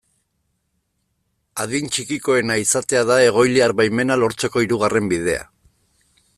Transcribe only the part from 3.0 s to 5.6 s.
da egoiliar baimena lortzeko hirugarren bidea.